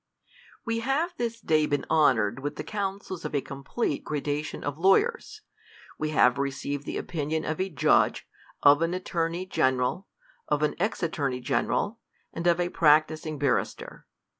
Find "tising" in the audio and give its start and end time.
13.09-13.37